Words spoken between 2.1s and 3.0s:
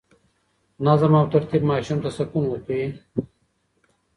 سکون ورکوي.